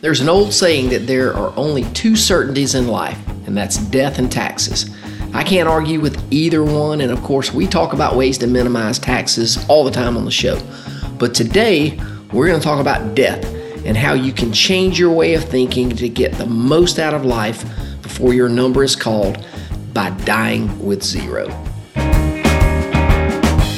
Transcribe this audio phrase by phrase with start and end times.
[0.00, 4.20] There's an old saying that there are only two certainties in life, and that's death
[4.20, 4.94] and taxes.
[5.34, 9.00] I can't argue with either one, and of course, we talk about ways to minimize
[9.00, 10.62] taxes all the time on the show.
[11.18, 11.98] But today,
[12.32, 13.44] we're going to talk about death
[13.84, 17.24] and how you can change your way of thinking to get the most out of
[17.24, 17.64] life
[18.00, 19.44] before your number is called
[19.94, 21.48] by dying with zero.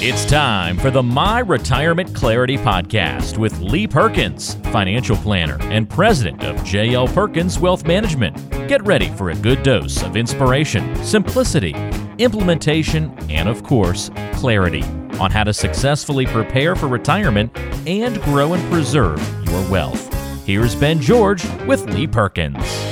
[0.02, 6.42] It's time for the My Retirement Clarity Podcast with Lee Perkins, financial planner and president
[6.42, 8.34] of JL Perkins Wealth Management.
[8.66, 11.74] Get ready for a good dose of inspiration, simplicity,
[12.16, 14.84] implementation, and of course, clarity
[15.20, 17.54] on how to successfully prepare for retirement
[17.86, 20.10] and grow and preserve your wealth.
[20.46, 22.89] Here's Ben George with Lee Perkins.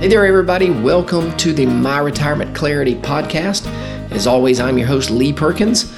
[0.00, 0.70] Hey there, everybody.
[0.70, 3.66] Welcome to the My Retirement Clarity podcast.
[4.10, 5.92] As always, I'm your host, Lee Perkins.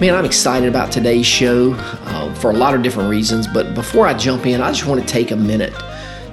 [0.00, 3.46] Man, I'm excited about today's show uh, for a lot of different reasons.
[3.46, 5.74] But before I jump in, I just want to take a minute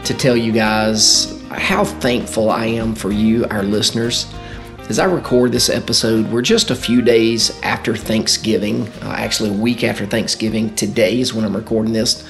[0.06, 4.26] to tell you guys how thankful I am for you, our listeners.
[4.88, 9.62] As I record this episode, we're just a few days after Thanksgiving, uh, actually, a
[9.62, 10.74] week after Thanksgiving.
[10.74, 12.24] Today is when I'm recording this.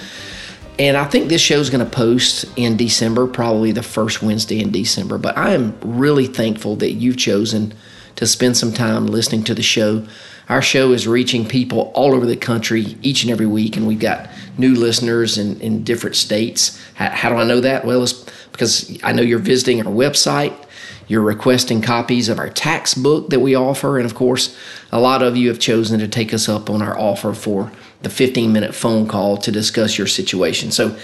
[0.80, 4.62] And I think this show is going to post in December, probably the first Wednesday
[4.62, 5.18] in December.
[5.18, 7.74] But I am really thankful that you've chosen
[8.16, 10.08] to spend some time listening to the show.
[10.48, 14.00] Our show is reaching people all over the country each and every week, and we've
[14.00, 16.82] got new listeners in, in different states.
[16.96, 17.84] How, how do I know that?
[17.84, 20.56] Well, it's because I know you're visiting our website.
[21.10, 23.98] You're requesting copies of our tax book that we offer.
[23.98, 24.56] And of course,
[24.92, 27.72] a lot of you have chosen to take us up on our offer for
[28.04, 30.72] the 15 minute phone call to discuss your situation.
[30.72, 30.98] So,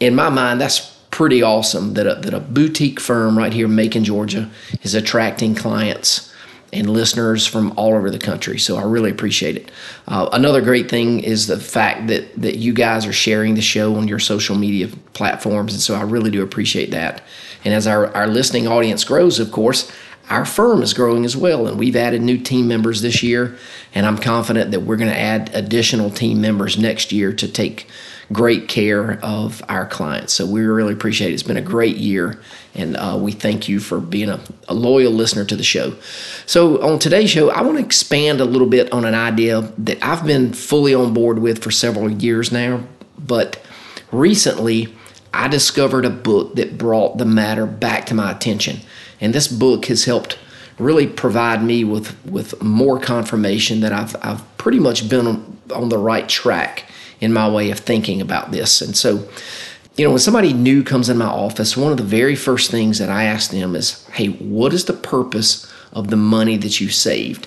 [0.00, 0.80] in my mind, that's
[1.10, 4.50] pretty awesome that a, that a boutique firm right here in Macon, Georgia
[4.82, 6.32] is attracting clients
[6.72, 8.58] and listeners from all over the country.
[8.58, 9.70] So I really appreciate it.
[10.06, 13.96] Uh, another great thing is the fact that that you guys are sharing the show
[13.96, 17.22] on your social media platforms, and so I really do appreciate that.
[17.64, 19.90] And as our, our listening audience grows, of course,
[20.30, 23.56] our firm is growing as well, and we've added new team members this year,
[23.92, 27.88] and I'm confident that we're going to add additional team members next year to take
[28.32, 30.32] great care of our clients.
[30.32, 31.34] So we really appreciate it.
[31.34, 32.40] It's been a great year,
[32.76, 35.96] and uh, we thank you for being a, a loyal listener to the show.
[36.46, 40.00] So on today's show, I want to expand a little bit on an idea that
[40.00, 42.84] I've been fully on board with for several years now,
[43.18, 43.60] but
[44.12, 44.94] recently
[45.32, 48.78] I discovered a book that brought the matter back to my attention.
[49.20, 50.38] And this book has helped
[50.78, 55.88] really provide me with, with more confirmation that I've, I've pretty much been on, on
[55.88, 56.90] the right track
[57.20, 58.80] in my way of thinking about this.
[58.80, 59.28] And so,
[59.96, 62.98] you know, when somebody new comes in my office, one of the very first things
[62.98, 66.88] that I ask them is, hey, what is the purpose of the money that you
[66.88, 67.46] saved?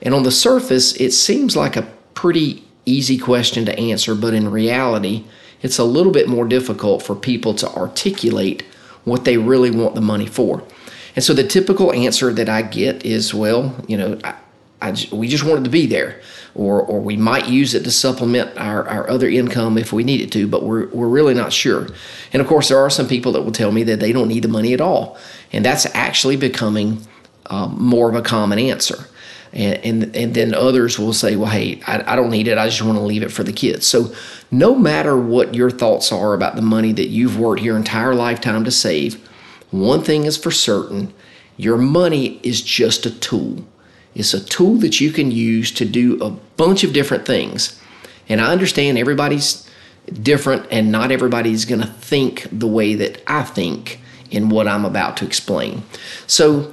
[0.00, 4.50] And on the surface, it seems like a pretty easy question to answer, but in
[4.50, 5.24] reality,
[5.62, 8.62] it's a little bit more difficult for people to articulate
[9.04, 10.62] what they really want the money for.
[11.16, 14.34] And so the typical answer that I get is, well, you know, I,
[14.80, 16.20] I we just want it to be there,
[16.54, 20.32] or or we might use it to supplement our, our other income if we needed
[20.32, 21.88] to, but we're we're really not sure.
[22.32, 24.44] And of course, there are some people that will tell me that they don't need
[24.44, 25.18] the money at all,
[25.52, 27.06] and that's actually becoming
[27.46, 29.06] um, more of a common answer.
[29.52, 32.56] And, and, and then others will say, well, hey, I, I don't need it.
[32.56, 33.86] I just want to leave it for the kids.
[33.86, 34.14] So,
[34.52, 38.64] no matter what your thoughts are about the money that you've worked your entire lifetime
[38.64, 39.14] to save,
[39.70, 41.12] one thing is for certain
[41.56, 43.64] your money is just a tool.
[44.14, 47.78] It's a tool that you can use to do a bunch of different things.
[48.30, 49.68] And I understand everybody's
[50.22, 54.00] different and not everybody's going to think the way that I think
[54.30, 55.82] in what I'm about to explain.
[56.26, 56.72] So,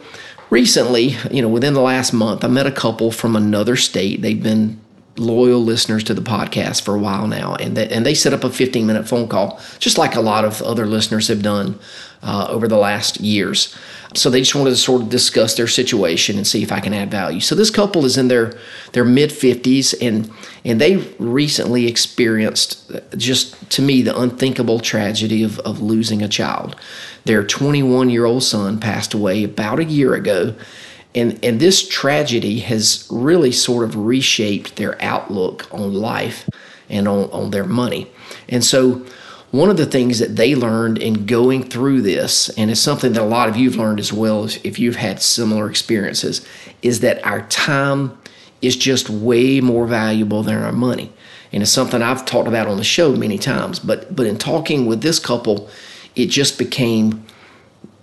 [0.49, 4.21] recently, you know, within the last month, I met a couple from another state.
[4.21, 4.79] They've been
[5.17, 8.43] loyal listeners to the podcast for a while now, and they, and they set up
[8.43, 11.79] a 15 minute phone call, just like a lot of other listeners have done
[12.21, 13.75] uh, over the last years.
[14.15, 16.93] So they just wanted to sort of discuss their situation and see if I can
[16.93, 17.39] add value.
[17.39, 18.57] So this couple is in their
[18.93, 20.31] their mid 50s, and
[20.63, 26.75] and they recently experienced just to me the unthinkable tragedy of, of losing a child.
[27.25, 30.55] Their 21 year old son passed away about a year ago
[31.17, 36.47] and, and this tragedy has really sort of reshaped their outlook on life
[36.89, 38.07] and on, on their money.
[38.47, 39.03] And so,
[39.49, 43.21] one of the things that they learned in going through this, and it's something that
[43.21, 46.45] a lot of you have learned as well if you've had similar experiences,
[46.81, 48.15] is that our time
[48.61, 51.11] is just way more valuable than our money.
[51.53, 53.79] And it's something I've talked about on the show many times.
[53.79, 55.69] But but in talking with this couple,
[56.15, 57.25] it just became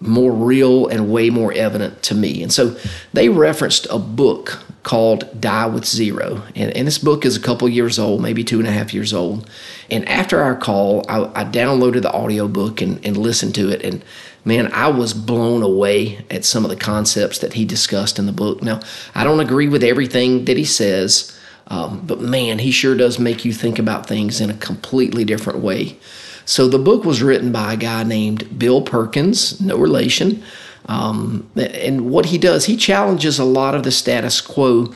[0.00, 2.42] more real and way more evident to me.
[2.42, 2.76] And so
[3.12, 6.42] they referenced a book called Die with Zero.
[6.54, 9.14] And, and this book is a couple years old, maybe two and a half years
[9.14, 9.48] old.
[9.90, 13.82] And after our call, I, I downloaded the audiobook and, and listened to it.
[13.82, 14.04] And
[14.44, 18.32] man, I was blown away at some of the concepts that he discussed in the
[18.32, 18.62] book.
[18.62, 18.80] Now,
[19.14, 21.34] I don't agree with everything that he says,
[21.68, 25.60] um, but man, he sure does make you think about things in a completely different
[25.60, 25.98] way.
[26.46, 30.42] So the book was written by a guy named Bill Perkins, no relation.
[30.86, 34.92] Um, and what he does, he challenges a lot of the status quo,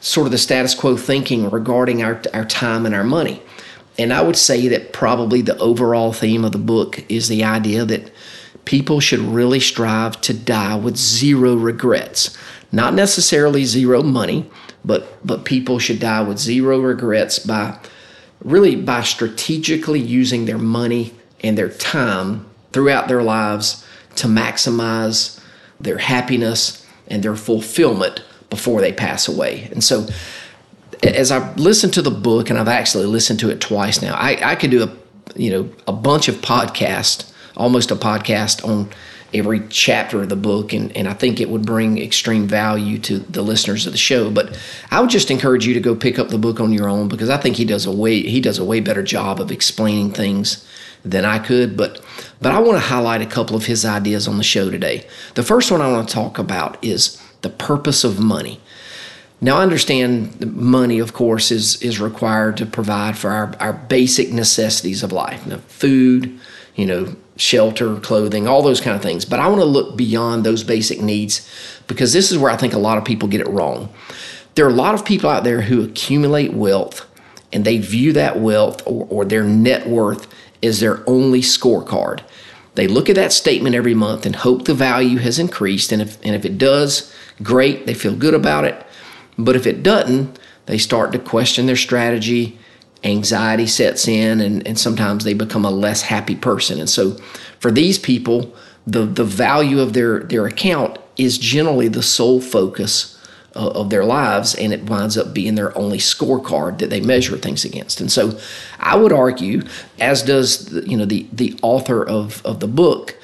[0.00, 3.42] sort of the status quo thinking regarding our, our time and our money.
[3.98, 7.84] And I would say that probably the overall theme of the book is the idea
[7.84, 8.10] that
[8.64, 12.36] people should really strive to die with zero regrets.
[12.72, 14.48] Not necessarily zero money,
[14.84, 17.78] but, but people should die with zero regrets by
[18.42, 23.84] really by strategically using their money and their time throughout their lives
[24.16, 25.40] to maximize
[25.78, 29.68] their happiness and their fulfillment before they pass away.
[29.72, 30.06] And so,
[31.02, 34.52] as I've listened to the book, and I've actually listened to it twice now, I,
[34.52, 34.96] I could do a
[35.36, 38.90] you know a bunch of podcasts, almost a podcast on
[39.32, 43.18] every chapter of the book, and, and I think it would bring extreme value to
[43.18, 44.30] the listeners of the show.
[44.30, 44.58] But
[44.90, 47.30] I would just encourage you to go pick up the book on your own because
[47.30, 50.66] I think he does a way he does a way better job of explaining things
[51.04, 51.76] than I could.
[51.76, 52.00] But
[52.40, 55.06] but I want to highlight a couple of his ideas on the show today.
[55.34, 58.60] The first one I want to talk about is the purpose of money.
[59.40, 64.32] Now I understand money, of course, is is required to provide for our, our basic
[64.32, 65.46] necessities of life.
[65.46, 66.38] You food,
[66.74, 69.24] you know, shelter, clothing, all those kind of things.
[69.24, 71.48] But I want to look beyond those basic needs
[71.86, 73.92] because this is where I think a lot of people get it wrong.
[74.54, 77.06] There are a lot of people out there who accumulate wealth
[77.52, 80.28] and they view that wealth or, or their net worth
[80.62, 82.20] as their only scorecard.
[82.74, 85.92] They look at that statement every month and hope the value has increased.
[85.92, 87.12] And if, and if it does,
[87.42, 88.86] great, they feel good about it.
[89.36, 92.58] But if it doesn't, they start to question their strategy
[93.04, 96.78] anxiety sets in and, and sometimes they become a less happy person.
[96.78, 97.12] And so
[97.58, 98.54] for these people,
[98.86, 103.16] the, the value of their, their account is generally the sole focus
[103.54, 107.36] of, of their lives and it winds up being their only scorecard that they measure
[107.36, 108.00] things against.
[108.00, 108.38] And so
[108.78, 109.62] I would argue,
[109.98, 113.16] as does the, you know the, the author of, of the book,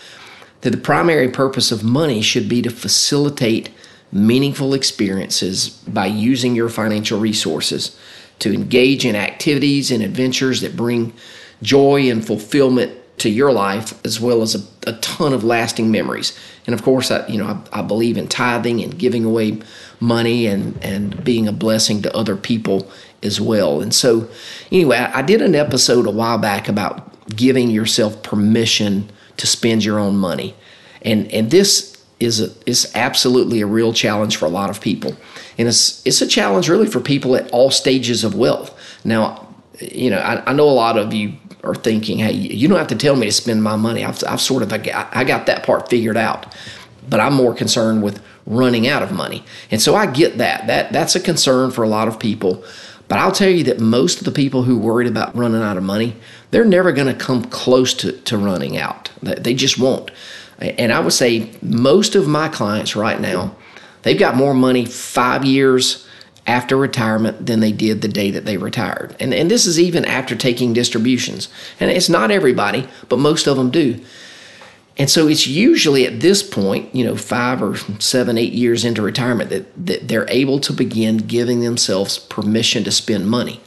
[0.62, 3.70] that the primary purpose of money should be to facilitate
[4.12, 7.99] meaningful experiences by using your financial resources
[8.40, 11.12] to engage in activities and adventures that bring
[11.62, 16.38] joy and fulfillment to your life as well as a, a ton of lasting memories.
[16.66, 19.62] And of course I, you know I, I, believe in tithing and giving away
[20.00, 22.90] money and and being a blessing to other people
[23.22, 23.80] as well.
[23.80, 24.28] And so
[24.70, 29.98] anyway I, did an episode a while back about giving yourself permission to spend your
[29.98, 30.54] own money.
[31.00, 35.16] And and this is a, is absolutely a real challenge for a lot of people,
[35.58, 38.76] and it's it's a challenge really for people at all stages of wealth.
[39.04, 42.78] Now, you know, I, I know a lot of you are thinking, hey, you don't
[42.78, 44.04] have to tell me to spend my money.
[44.04, 46.54] I've, I've sort of I got, I got that part figured out,
[47.08, 50.66] but I'm more concerned with running out of money, and so I get that.
[50.66, 52.64] That that's a concern for a lot of people.
[53.08, 55.84] But I'll tell you that most of the people who worried about running out of
[55.84, 56.16] money,
[56.50, 59.10] they're never going to come close to, to running out.
[59.22, 60.10] They just won't.
[60.58, 63.54] And I would say most of my clients right now,
[64.02, 66.06] they've got more money five years
[66.46, 69.16] after retirement than they did the day that they retired.
[69.18, 71.48] And, and this is even after taking distributions.
[71.80, 74.00] And it's not everybody, but most of them do.
[74.98, 79.02] And so it's usually at this point, you know, five or seven, eight years into
[79.02, 83.60] retirement, that, that they're able to begin giving themselves permission to spend money.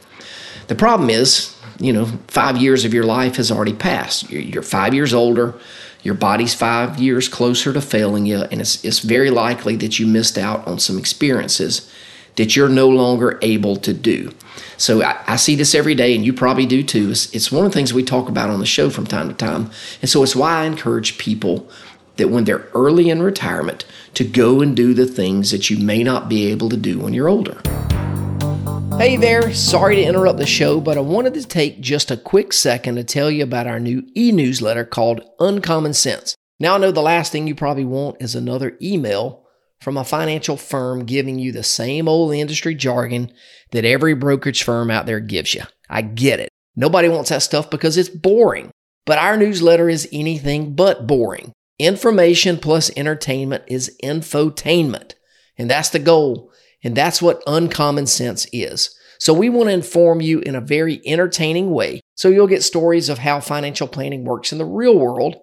[0.66, 4.30] The problem is, you know, five years of your life has already passed.
[4.30, 5.54] You're, you're five years older
[6.02, 10.06] your body's five years closer to failing you, and it's, it's very likely that you
[10.06, 11.90] missed out on some experiences
[12.36, 14.32] that you're no longer able to do.
[14.76, 17.10] So I, I, see this every day, and you probably do too.
[17.10, 19.34] It's, it's one of the things we talk about on the show from time to
[19.34, 19.70] time.
[20.00, 21.68] And so it's why I encourage people
[22.16, 26.02] that when they're early in retirement to go and do the things that you may
[26.02, 27.60] not be able to do when you're older.
[29.00, 32.52] Hey there, sorry to interrupt the show, but I wanted to take just a quick
[32.52, 36.34] second to tell you about our new e newsletter called Uncommon Sense.
[36.58, 39.46] Now, I know the last thing you probably want is another email
[39.80, 43.32] from a financial firm giving you the same old industry jargon
[43.70, 45.62] that every brokerage firm out there gives you.
[45.88, 46.50] I get it.
[46.76, 48.70] Nobody wants that stuff because it's boring.
[49.06, 51.52] But our newsletter is anything but boring.
[51.78, 55.14] Information plus entertainment is infotainment.
[55.56, 56.50] And that's the goal
[56.82, 58.96] and that's what uncommon sense is.
[59.18, 63.08] So we want to inform you in a very entertaining way so you'll get stories
[63.08, 65.36] of how financial planning works in the real world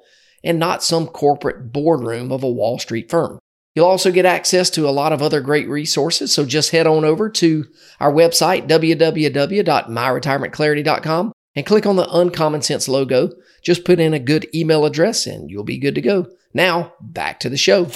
[0.44, 3.40] and not some corporate boardroom of a Wall Street firm.
[3.76, 7.06] You'll also get access to a lot of other great resources, so just head on
[7.06, 7.66] over to
[8.00, 13.30] our website, www.myretirementclarity.com, and click on the Uncommon Sense logo.
[13.64, 16.28] Just put in a good email address and you'll be good to go.
[16.54, 17.88] Now, back to the show.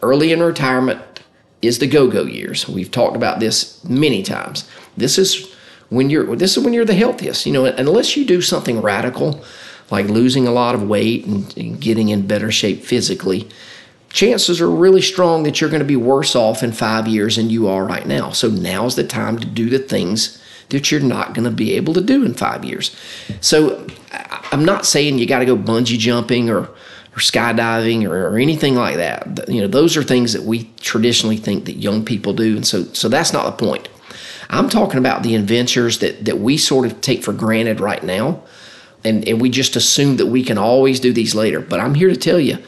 [0.00, 1.02] Early in retirement
[1.62, 2.68] is the go-go years.
[2.68, 4.68] We've talked about this many times.
[4.96, 5.52] This is
[5.88, 7.46] when you're this is when you're the healthiest.
[7.46, 9.42] You know, unless you do something radical
[9.90, 13.48] like losing a lot of weight and, and getting in better shape physically,
[14.10, 17.50] chances are really strong that you're going to be worse off in five years than
[17.50, 18.30] you are right now.
[18.30, 21.94] So now's the time to do the things that you're not going to be able
[21.94, 22.94] to do in five years.
[23.40, 23.86] So
[24.52, 26.68] I'm not saying you got to go bungee jumping or
[27.18, 29.48] or skydiving or, or, anything like that.
[29.48, 32.84] You know, those are things that we traditionally think that young people do, and so
[32.92, 33.88] so that's not the point.
[34.50, 38.42] I'm talking about the adventures that that we sort of take for granted right now,
[39.02, 41.60] and and we just assume that we can always do these later.
[41.60, 42.58] But I'm here to tell you,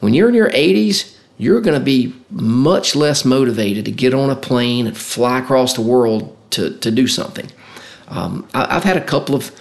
[0.00, 4.28] when you're in your 80s, you're going to be much less motivated to get on
[4.28, 7.48] a plane and fly across the world to to do something.
[8.08, 9.52] Um, I, I've had a couple of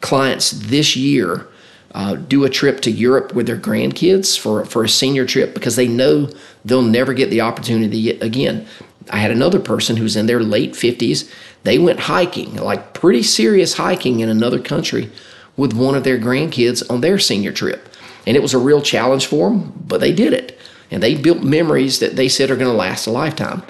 [0.00, 1.48] clients this year
[1.94, 5.76] uh, do a trip to Europe with their grandkids for, for a senior trip because
[5.76, 6.28] they know
[6.64, 8.66] they'll never get the opportunity again.
[9.10, 11.30] I had another person who's in their late 50s.
[11.62, 15.10] They went hiking, like pretty serious hiking in another country
[15.56, 17.88] with one of their grandkids on their senior trip.
[18.26, 20.58] And it was a real challenge for them, but they did it.
[20.90, 23.62] And they built memories that they said are going to last a lifetime.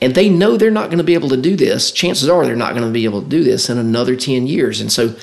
[0.00, 1.90] And they know they're not going to be able to do this.
[1.90, 4.80] Chances are they're not going to be able to do this in another 10 years.
[4.80, 5.16] And so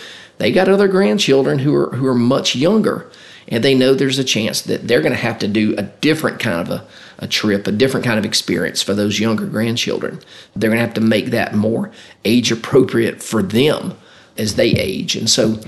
[0.43, 3.09] they got other grandchildren who are who are much younger,
[3.47, 6.41] and they know there's a chance that they're going to have to do a different
[6.41, 6.85] kind of a,
[7.19, 10.19] a trip, a different kind of experience for those younger grandchildren.
[10.53, 11.91] They're going to have to make that more
[12.25, 13.97] age appropriate for them
[14.37, 15.15] as they age.
[15.15, 15.61] And so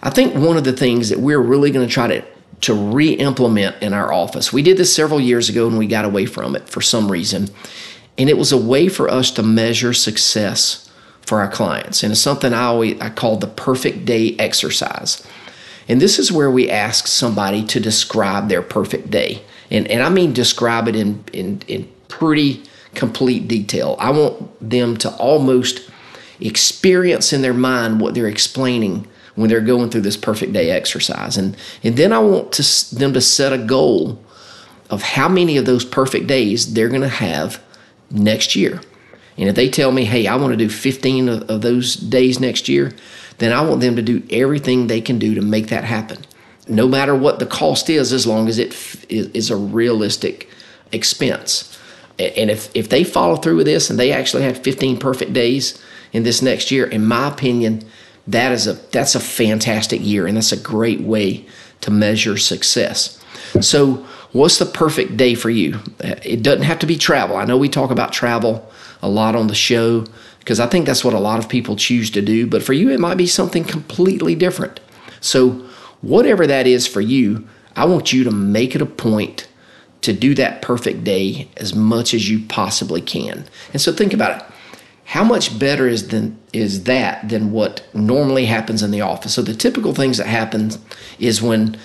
[0.00, 2.24] I think one of the things that we're really going to try to
[2.60, 4.52] to re-implement in our office.
[4.52, 7.48] We did this several years ago and we got away from it for some reason.
[8.16, 10.83] And it was a way for us to measure success
[11.26, 12.02] for our clients.
[12.02, 15.26] And it's something I always I call the perfect day exercise.
[15.88, 19.42] And this is where we ask somebody to describe their perfect day.
[19.70, 22.62] And, and I mean describe it in, in, in pretty
[22.94, 23.96] complete detail.
[23.98, 25.90] I want them to almost
[26.40, 31.36] experience in their mind what they're explaining when they're going through this perfect day exercise.
[31.36, 34.22] And, and then I want to, them to set a goal
[34.90, 37.60] of how many of those perfect days they're going to have
[38.10, 38.80] next year.
[39.36, 42.38] And if they tell me, hey, I want to do 15 of, of those days
[42.38, 42.92] next year,
[43.38, 46.18] then I want them to do everything they can do to make that happen.
[46.68, 50.48] No matter what the cost is, as long as it f- is a realistic
[50.92, 51.78] expense.
[52.18, 55.82] And if, if they follow through with this and they actually have 15 perfect days
[56.12, 57.84] in this next year, in my opinion,
[58.26, 61.44] that is a that's a fantastic year and that's a great way
[61.82, 63.22] to measure success.
[63.60, 65.80] So, what's the perfect day for you?
[66.00, 67.36] It doesn't have to be travel.
[67.36, 68.66] I know we talk about travel
[69.04, 70.06] a lot on the show
[70.38, 72.46] because I think that's what a lot of people choose to do.
[72.46, 74.80] But for you, it might be something completely different.
[75.20, 75.66] So,
[76.00, 77.46] whatever that is for you,
[77.76, 79.48] I want you to make it a point
[80.02, 83.46] to do that perfect day as much as you possibly can.
[83.72, 84.46] And so, think about it.
[85.04, 89.34] How much better is than is that than what normally happens in the office?
[89.34, 90.70] So the typical things that happen
[91.18, 91.76] is when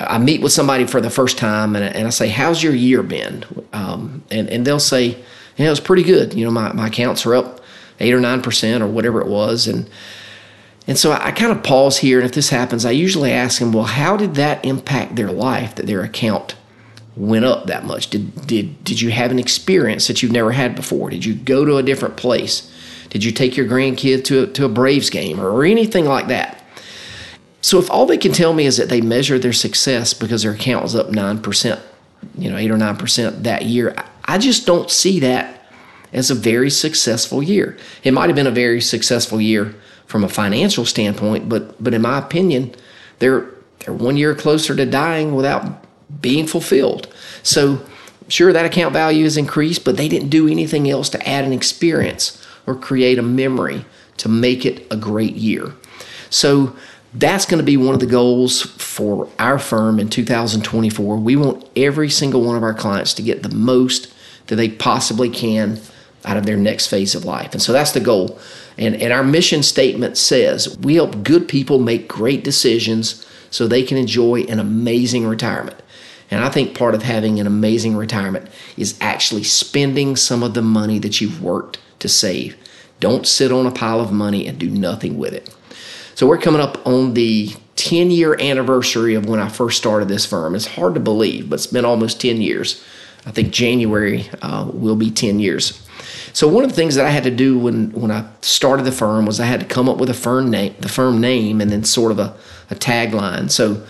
[0.00, 3.02] I meet with somebody for the first time and, and I say, "How's your year
[3.02, 5.22] been?" Um, and and they'll say,
[5.56, 6.34] yeah, it was pretty good.
[6.34, 7.60] You know, my, my accounts are up
[8.00, 9.66] eight or nine percent or whatever it was.
[9.66, 9.88] And
[10.86, 12.18] and so I, I kind of pause here.
[12.18, 15.76] And if this happens, I usually ask them, well, how did that impact their life
[15.76, 16.56] that their account
[17.16, 18.08] went up that much?
[18.10, 21.10] Did did did you have an experience that you've never had before?
[21.10, 22.70] Did you go to a different place?
[23.10, 26.28] Did you take your grandkid to a, to a Braves game or, or anything like
[26.28, 26.64] that?
[27.60, 30.52] So if all they can tell me is that they measure their success because their
[30.52, 31.80] account was up nine percent,
[32.36, 33.94] you know, eight or nine percent that year,
[34.32, 35.60] I just don't see that
[36.10, 37.76] as a very successful year.
[38.02, 39.74] It might have been a very successful year
[40.06, 42.74] from a financial standpoint, but but in my opinion,
[43.18, 43.46] they're
[43.80, 45.84] they're one year closer to dying without
[46.22, 47.12] being fulfilled.
[47.42, 47.84] So
[48.28, 51.52] sure that account value is increased, but they didn't do anything else to add an
[51.52, 53.84] experience or create a memory
[54.16, 55.74] to make it a great year.
[56.30, 56.74] So
[57.12, 61.18] that's going to be one of the goals for our firm in 2024.
[61.18, 64.08] We want every single one of our clients to get the most
[64.52, 65.80] that they possibly can
[66.26, 67.52] out of their next phase of life.
[67.52, 68.38] And so that's the goal.
[68.76, 73.82] And, and our mission statement says we help good people make great decisions so they
[73.82, 75.80] can enjoy an amazing retirement.
[76.30, 80.60] And I think part of having an amazing retirement is actually spending some of the
[80.60, 82.54] money that you've worked to save.
[83.00, 85.48] Don't sit on a pile of money and do nothing with it.
[86.14, 90.26] So we're coming up on the 10 year anniversary of when I first started this
[90.26, 90.54] firm.
[90.54, 92.84] It's hard to believe, but it's been almost 10 years.
[93.26, 95.86] I think January uh, will be 10 years.
[96.32, 98.92] So one of the things that I had to do when, when I started the
[98.92, 101.70] firm was I had to come up with a firm name, the firm name, and
[101.70, 102.36] then sort of a,
[102.70, 103.50] a tagline.
[103.50, 103.84] So,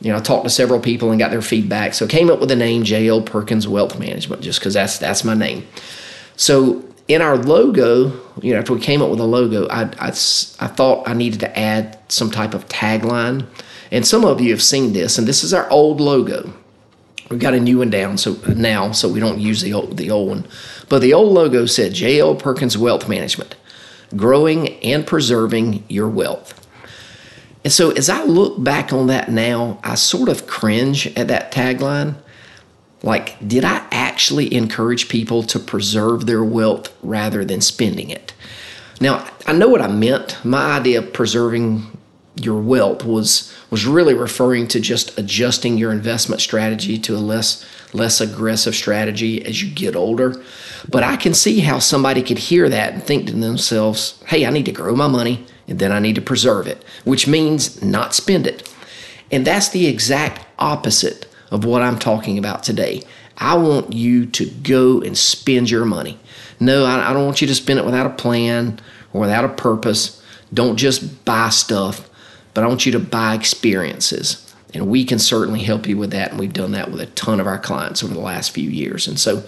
[0.00, 1.94] you know, I talked to several people and got their feedback.
[1.94, 5.34] So came up with the name JL Perkins Wealth Management just because that's that's my
[5.34, 5.66] name.
[6.36, 8.06] So in our logo,
[8.40, 11.40] you know, after we came up with a logo, I, I, I thought I needed
[11.40, 13.46] to add some type of tagline.
[13.90, 16.52] And some of you have seen this, and this is our old logo.
[17.32, 20.10] We've got a new one down so now, so we don't use the old, the
[20.10, 20.44] old one.
[20.90, 22.34] But the old logo said J.L.
[22.34, 23.54] Perkins Wealth Management,
[24.14, 26.66] growing and preserving your wealth.
[27.64, 31.52] And so as I look back on that now, I sort of cringe at that
[31.52, 32.16] tagline
[33.02, 38.34] like, did I actually encourage people to preserve their wealth rather than spending it?
[39.00, 40.36] Now, I know what I meant.
[40.44, 41.98] My idea of preserving
[42.36, 47.64] your wealth was was really referring to just adjusting your investment strategy to a less
[47.94, 50.42] less aggressive strategy as you get older.
[50.90, 54.50] But I can see how somebody could hear that and think to themselves, "Hey, I
[54.50, 58.14] need to grow my money and then I need to preserve it," which means not
[58.14, 58.68] spend it.
[59.30, 63.02] And that's the exact opposite of what I'm talking about today.
[63.38, 66.18] I want you to go and spend your money.
[66.60, 68.80] No, I, don't want you to spend it without a plan
[69.14, 70.20] or without a purpose.
[70.52, 72.08] Don't just buy stuff,
[72.54, 74.48] but I want you to buy experiences.
[74.74, 76.30] And we can certainly help you with that.
[76.30, 79.06] And we've done that with a ton of our clients over the last few years.
[79.06, 79.42] And so